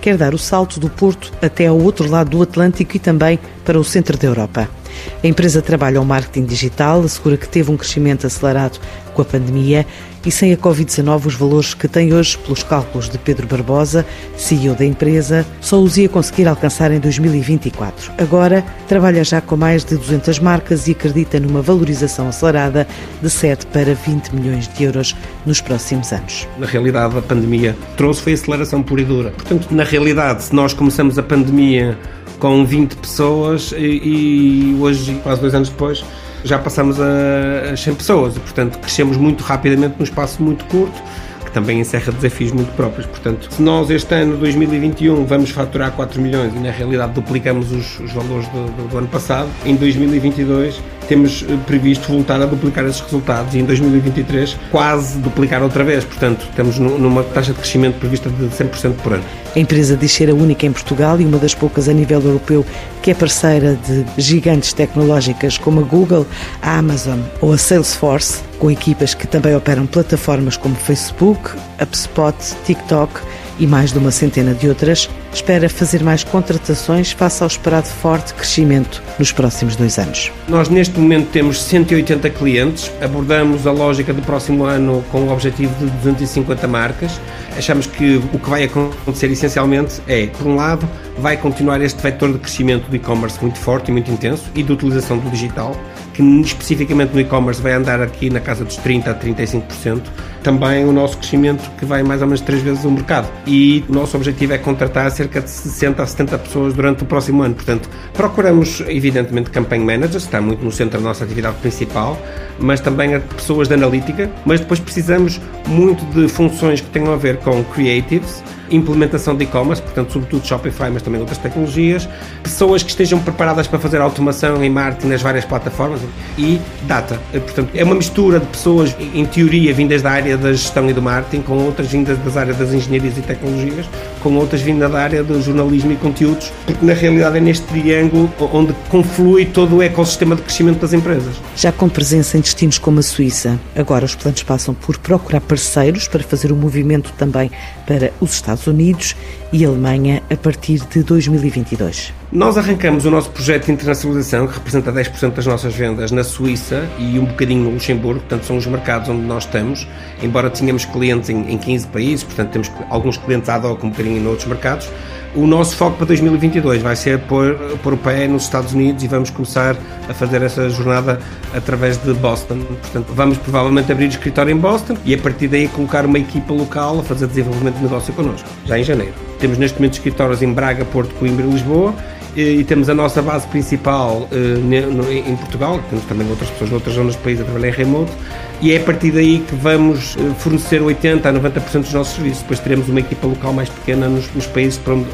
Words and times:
quer 0.00 0.16
dar 0.16 0.34
o 0.34 0.38
salto 0.38 0.80
do 0.80 0.88
Porto 0.88 1.32
até 1.42 1.66
ao 1.66 1.78
outro 1.78 2.08
lado 2.08 2.30
do 2.30 2.42
Atlântico 2.42 2.96
e 2.96 3.00
também 3.00 3.38
para 3.64 3.78
o 3.78 3.84
centro 3.84 4.16
da 4.16 4.26
Europa. 4.26 4.79
A 5.22 5.26
empresa 5.26 5.60
trabalha 5.60 6.00
o 6.00 6.04
marketing 6.04 6.44
digital, 6.44 7.02
assegura 7.02 7.36
que 7.36 7.48
teve 7.48 7.70
um 7.70 7.76
crescimento 7.76 8.26
acelerado 8.26 8.78
com 9.14 9.22
a 9.22 9.24
pandemia 9.24 9.86
e 10.24 10.30
sem 10.30 10.52
a 10.52 10.56
Covid-19 10.56 11.26
os 11.26 11.34
valores 11.34 11.74
que 11.74 11.88
tem 11.88 12.12
hoje, 12.12 12.36
pelos 12.38 12.62
cálculos 12.62 13.08
de 13.08 13.16
Pedro 13.18 13.46
Barbosa, 13.46 14.04
CEO 14.36 14.74
da 14.74 14.84
empresa, 14.84 15.46
só 15.60 15.80
os 15.80 15.96
ia 15.96 16.08
conseguir 16.08 16.46
alcançar 16.46 16.92
em 16.92 17.00
2024. 17.00 18.12
Agora 18.18 18.64
trabalha 18.86 19.24
já 19.24 19.40
com 19.40 19.56
mais 19.56 19.84
de 19.84 19.96
200 19.96 20.38
marcas 20.38 20.88
e 20.88 20.92
acredita 20.92 21.40
numa 21.40 21.62
valorização 21.62 22.28
acelerada 22.28 22.86
de 23.22 23.30
7 23.30 23.66
para 23.66 23.94
20 23.94 24.34
milhões 24.34 24.68
de 24.68 24.84
euros 24.84 25.16
nos 25.46 25.60
próximos 25.60 26.12
anos. 26.12 26.46
Na 26.58 26.66
realidade, 26.66 27.16
a 27.16 27.22
pandemia 27.22 27.76
trouxe 27.96 28.20
foi 28.22 28.34
aceleração 28.34 28.82
pura 28.82 29.00
e 29.00 29.04
dura. 29.04 29.30
Portanto, 29.30 29.68
na 29.70 29.84
realidade, 29.84 30.44
se 30.44 30.54
nós 30.54 30.74
começamos 30.74 31.18
a 31.18 31.22
pandemia 31.22 31.98
com 32.40 32.64
20 32.64 32.96
pessoas 32.96 33.72
e, 33.76 33.76
e 33.76 34.76
hoje, 34.80 35.14
quase 35.22 35.40
dois 35.40 35.54
anos 35.54 35.68
depois, 35.68 36.04
já 36.42 36.58
passamos 36.58 36.96
a 36.98 37.76
100 37.76 37.94
pessoas 37.94 38.36
e, 38.36 38.40
portanto, 38.40 38.78
crescemos 38.78 39.16
muito 39.16 39.44
rapidamente 39.44 39.96
num 39.98 40.04
espaço 40.04 40.42
muito 40.42 40.64
curto 40.64 41.00
que 41.44 41.52
também 41.52 41.80
encerra 41.80 42.12
desafios 42.12 42.52
muito 42.52 42.72
próprios. 42.74 43.06
Portanto, 43.06 43.48
se 43.50 43.60
nós 43.60 43.90
este 43.90 44.14
ano, 44.14 44.36
2021, 44.36 45.24
vamos 45.26 45.50
faturar 45.50 45.90
4 45.92 46.20
milhões 46.20 46.54
e 46.54 46.58
na 46.58 46.70
realidade 46.70 47.12
duplicamos 47.12 47.72
os, 47.72 47.98
os 48.00 48.12
valores 48.12 48.46
do, 48.48 48.66
do, 48.66 48.88
do, 48.88 48.98
ano 48.98 49.08
passado, 49.08 49.48
em 49.66 49.74
2022 49.74 50.80
temos 51.10 51.44
eh, 51.48 51.58
previsto 51.66 52.06
voltar 52.06 52.40
a 52.40 52.46
duplicar 52.46 52.86
esses 52.86 53.00
resultados 53.00 53.52
e 53.52 53.58
em 53.58 53.64
2023 53.64 54.56
quase 54.70 55.18
duplicar 55.18 55.60
outra 55.60 55.82
vez. 55.82 56.04
Portanto, 56.04 56.46
estamos 56.48 56.78
numa 56.78 57.24
taxa 57.24 57.52
de 57.52 57.58
crescimento 57.58 57.98
prevista 57.98 58.30
de 58.30 58.44
100% 58.46 58.94
por 59.02 59.14
ano. 59.14 59.24
A 59.56 59.58
empresa 59.58 59.96
diz 59.96 60.12
ser 60.12 60.30
a 60.30 60.34
única 60.34 60.64
em 60.64 60.72
Portugal 60.72 61.20
e 61.20 61.24
uma 61.24 61.38
das 61.38 61.52
poucas 61.52 61.88
a 61.88 61.92
nível 61.92 62.20
europeu 62.20 62.64
que 63.02 63.10
é 63.10 63.14
parceira 63.14 63.76
de 63.84 64.06
gigantes 64.16 64.72
tecnológicas 64.72 65.58
como 65.58 65.80
a 65.80 65.82
Google, 65.82 66.24
a 66.62 66.78
Amazon 66.78 67.18
ou 67.40 67.52
a 67.52 67.58
Salesforce, 67.58 68.38
com 68.60 68.70
equipas 68.70 69.12
que 69.12 69.26
também 69.26 69.56
operam 69.56 69.86
plataformas 69.86 70.56
como 70.56 70.76
Facebook, 70.76 71.50
HubSpot, 71.82 72.36
TikTok 72.64 73.20
e 73.60 73.66
mais 73.66 73.92
de 73.92 73.98
uma 73.98 74.10
centena 74.10 74.54
de 74.54 74.66
outras, 74.66 75.08
espera 75.32 75.68
fazer 75.68 76.02
mais 76.02 76.24
contratações 76.24 77.12
face 77.12 77.42
ao 77.42 77.46
esperado 77.46 77.86
forte 77.86 78.34
crescimento 78.34 79.02
nos 79.18 79.30
próximos 79.30 79.76
dois 79.76 79.98
anos. 79.98 80.32
Nós, 80.48 80.68
neste 80.68 80.98
momento, 80.98 81.28
temos 81.30 81.62
180 81.62 82.30
clientes, 82.30 82.90
abordamos 83.00 83.66
a 83.66 83.70
lógica 83.70 84.12
do 84.12 84.22
próximo 84.22 84.64
ano 84.64 85.04
com 85.12 85.20
o 85.24 85.32
objetivo 85.32 85.72
de 85.78 85.90
250 85.90 86.66
marcas. 86.66 87.20
Achamos 87.56 87.86
que 87.86 88.16
o 88.32 88.38
que 88.38 88.48
vai 88.48 88.64
acontecer 88.64 89.30
essencialmente 89.30 90.00
é, 90.08 90.26
por 90.26 90.46
um 90.46 90.56
lado, 90.56 90.88
vai 91.18 91.36
continuar 91.36 91.80
este 91.82 92.02
vetor 92.02 92.32
de 92.32 92.38
crescimento 92.38 92.88
do 92.88 92.96
e-commerce 92.96 93.38
muito 93.42 93.58
forte 93.58 93.90
e 93.90 93.92
muito 93.92 94.10
intenso 94.10 94.44
e 94.54 94.62
de 94.62 94.72
utilização 94.72 95.18
do 95.18 95.28
digital, 95.30 95.76
que 96.14 96.22
especificamente 96.40 97.12
no 97.12 97.20
e-commerce 97.20 97.60
vai 97.60 97.72
andar 97.72 98.00
aqui 98.00 98.30
na 98.30 98.40
casa 98.40 98.64
dos 98.64 98.78
30% 98.78 99.08
a 99.08 99.14
35%. 99.14 100.02
Também 100.42 100.84
o 100.84 100.92
nosso 100.92 101.18
crescimento 101.18 101.70
que 101.78 101.84
vai 101.84 102.02
mais 102.02 102.22
ou 102.22 102.26
menos 102.26 102.40
três 102.40 102.62
vezes 102.62 102.84
o 102.84 102.90
mercado. 102.90 103.28
E 103.52 103.84
o 103.88 103.92
nosso 103.92 104.16
objetivo 104.16 104.52
é 104.52 104.58
contratar 104.58 105.10
cerca 105.10 105.40
de 105.40 105.50
60 105.50 106.00
a 106.00 106.06
70 106.06 106.38
pessoas 106.38 106.72
durante 106.72 107.02
o 107.02 107.06
próximo 107.06 107.42
ano. 107.42 107.56
Portanto, 107.56 107.90
procuramos, 108.14 108.80
evidentemente, 108.86 109.50
campaign 109.50 109.84
managers, 109.84 110.22
está 110.22 110.40
muito 110.40 110.64
no 110.64 110.70
centro 110.70 111.00
da 111.00 111.08
nossa 111.08 111.24
atividade 111.24 111.56
principal, 111.56 112.16
mas 112.60 112.78
também 112.78 113.18
pessoas 113.18 113.66
de 113.66 113.74
analítica, 113.74 114.30
mas 114.46 114.60
depois 114.60 114.78
precisamos 114.78 115.40
muito 115.66 116.04
de 116.14 116.28
funções 116.28 116.80
que 116.80 116.90
tenham 116.90 117.12
a 117.12 117.16
ver 117.16 117.38
com 117.38 117.64
creatives, 117.64 118.40
implementação 118.70 119.36
de 119.36 119.44
e-commerce, 119.44 119.82
portanto, 119.82 120.12
sobretudo 120.12 120.46
Shopify, 120.46 120.90
mas 120.90 121.02
também 121.02 121.20
outras 121.20 121.38
tecnologias, 121.38 122.08
pessoas 122.42 122.82
que 122.82 122.90
estejam 122.90 123.18
preparadas 123.18 123.66
para 123.66 123.78
fazer 123.78 124.00
automação 124.00 124.62
em 124.62 124.70
marketing 124.70 125.08
nas 125.08 125.22
várias 125.22 125.44
plataformas 125.44 126.00
e 126.38 126.60
data. 126.82 127.20
Portanto, 127.32 127.70
é 127.74 127.84
uma 127.84 127.94
mistura 127.94 128.40
de 128.40 128.46
pessoas, 128.46 128.96
em 129.14 129.24
teoria, 129.24 129.72
vindas 129.74 130.02
da 130.02 130.10
área 130.10 130.36
da 130.36 130.52
gestão 130.52 130.88
e 130.88 130.92
do 130.92 131.02
marketing, 131.02 131.42
com 131.42 131.54
outras 131.58 131.88
vindas 131.88 132.18
das 132.18 132.36
áreas 132.36 132.56
das 132.56 132.72
engenharias 132.72 133.16
e 133.18 133.22
tecnologias, 133.22 133.86
com 134.22 134.36
outras 134.36 134.60
vindas 134.60 134.90
da 134.90 135.00
área 135.00 135.22
do 135.22 135.40
jornalismo 135.42 135.92
e 135.92 135.96
conteúdos, 135.96 136.52
porque 136.66 136.84
na 136.84 136.92
realidade 136.92 137.38
é 137.38 137.40
neste 137.40 137.66
triângulo 137.66 138.32
onde 138.52 138.74
conflui 138.88 139.46
todo 139.46 139.76
o 139.76 139.82
ecossistema 139.82 140.36
de 140.36 140.42
crescimento 140.42 140.80
das 140.80 140.92
empresas. 140.92 141.34
Já 141.56 141.72
com 141.72 141.88
presença 141.88 142.36
em 142.36 142.40
destinos 142.40 142.78
como 142.78 143.00
a 143.00 143.02
Suíça, 143.02 143.58
agora 143.74 144.04
os 144.04 144.14
planos 144.14 144.42
passam 144.42 144.74
por 144.74 144.98
procurar 144.98 145.40
parceiros 145.40 146.08
para 146.08 146.22
fazer 146.22 146.52
o 146.52 146.56
movimento 146.56 147.12
também 147.16 147.50
para 147.86 148.12
os 148.20 148.32
Estados 148.34 148.66
Unidos 148.66 149.16
e 149.52 149.64
Alemanha 149.64 150.22
a 150.30 150.36
partir 150.36 150.80
de 150.90 151.02
2022. 151.02 152.19
Nós 152.32 152.56
arrancamos 152.56 153.04
o 153.04 153.10
nosso 153.10 153.28
projeto 153.30 153.66
de 153.66 153.72
internacionalização, 153.72 154.46
que 154.46 154.54
representa 154.54 154.92
10% 154.92 155.32
das 155.32 155.46
nossas 155.46 155.74
vendas 155.74 156.12
na 156.12 156.22
Suíça 156.22 156.88
e 156.96 157.18
um 157.18 157.24
bocadinho 157.24 157.64
no 157.64 157.70
Luxemburgo, 157.70 158.20
portanto 158.20 158.44
são 158.44 158.56
os 158.56 158.64
mercados 158.66 159.08
onde 159.08 159.22
nós 159.22 159.44
estamos, 159.44 159.88
embora 160.22 160.48
tenhamos 160.48 160.84
clientes 160.84 161.28
em, 161.28 161.52
em 161.52 161.58
15 161.58 161.88
países, 161.88 162.22
portanto 162.22 162.50
temos 162.52 162.70
alguns 162.88 163.16
clientes 163.16 163.48
ad 163.48 163.66
hoc 163.66 163.82
um 163.82 163.90
bocadinho 163.90 164.18
em 164.18 164.26
outros 164.28 164.46
mercados, 164.46 164.88
o 165.34 165.44
nosso 165.44 165.76
foco 165.76 165.96
para 165.96 166.06
2022 166.06 166.80
vai 166.80 166.94
ser 166.94 167.18
pôr, 167.18 167.56
pôr 167.82 167.94
o 167.94 167.96
pé 167.96 168.28
nos 168.28 168.44
Estados 168.44 168.74
Unidos 168.74 169.02
e 169.02 169.08
vamos 169.08 169.30
começar 169.30 169.76
a 170.08 170.14
fazer 170.14 170.40
essa 170.40 170.70
jornada 170.70 171.20
através 171.52 171.96
de 171.98 172.12
Boston. 172.14 172.58
Portanto, 172.58 173.12
vamos 173.12 173.38
provavelmente 173.38 173.90
abrir 173.92 174.06
escritório 174.06 174.52
em 174.52 174.56
Boston 174.56 174.96
e 175.04 175.14
a 175.14 175.18
partir 175.18 175.46
daí 175.46 175.68
colocar 175.68 176.04
uma 176.04 176.18
equipa 176.18 176.52
local 176.52 177.00
a 177.00 177.02
fazer 177.02 177.28
desenvolvimento 177.28 177.76
de 177.76 177.82
negócio 177.82 178.12
connosco, 178.12 178.48
já 178.66 178.78
em 178.78 178.82
janeiro. 178.82 179.14
Temos 179.38 179.56
neste 179.56 179.78
momento 179.78 179.94
escritórios 179.94 180.42
em 180.42 180.52
Braga, 180.52 180.84
Porto, 180.84 181.14
Coimbra 181.14 181.46
e 181.46 181.50
Lisboa 181.50 181.94
e 182.36 182.64
temos 182.64 182.88
a 182.88 182.94
nossa 182.94 183.20
base 183.20 183.46
principal 183.48 184.28
uh, 184.30 185.12
em 185.12 185.36
Portugal, 185.36 185.80
temos 185.88 186.04
também 186.04 186.28
outras 186.28 186.50
pessoas 186.50 186.70
noutras 186.70 186.94
zonas 186.94 187.16
do 187.16 187.22
país 187.22 187.40
a 187.40 187.44
trabalhar 187.44 187.68
em 187.68 187.72
remoto, 187.72 188.12
e 188.60 188.72
é 188.72 188.76
a 188.76 188.80
partir 188.80 189.10
daí 189.10 189.38
que 189.38 189.54
vamos 189.54 190.16
eh, 190.18 190.34
fornecer 190.38 190.82
80% 190.82 191.24
a 191.24 191.32
90% 191.32 191.80
dos 191.80 191.92
nossos 191.94 192.14
serviços. 192.14 192.42
Depois 192.42 192.60
teremos 192.60 192.88
uma 192.90 193.00
equipa 193.00 193.26
local 193.26 193.54
mais 193.54 193.70
pequena 193.70 194.06
nos, 194.06 194.30
nos 194.34 194.46
países 194.46 194.78
onde, 194.86 195.06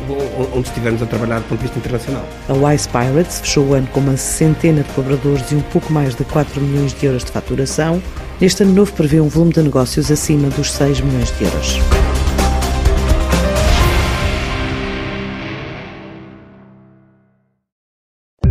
onde, 0.52 0.68
estivermos 0.68 1.00
a 1.00 1.06
trabalhar 1.06 1.38
do 1.38 1.44
ponto 1.44 1.58
de 1.58 1.62
vista 1.62 1.78
internacional. 1.78 2.24
A 2.48 2.52
Wise 2.54 2.88
Pirates 2.88 3.38
fechou 3.40 3.66
o 3.66 3.74
ano 3.74 3.86
com 3.92 4.00
uma 4.00 4.16
centena 4.16 4.82
de 4.82 4.88
colaboradores 4.94 5.52
e 5.52 5.54
um 5.54 5.60
pouco 5.60 5.92
mais 5.92 6.16
de 6.16 6.24
4 6.24 6.60
milhões 6.60 6.92
de 6.92 7.06
euros 7.06 7.24
de 7.24 7.30
faturação. 7.30 8.02
Neste 8.40 8.64
ano 8.64 8.72
novo 8.72 8.92
prevê 8.92 9.20
um 9.20 9.28
volume 9.28 9.52
de 9.52 9.62
negócios 9.62 10.10
acima 10.10 10.48
dos 10.48 10.72
6 10.72 11.00
milhões 11.00 11.32
de 11.38 11.44
euros. 11.44 12.05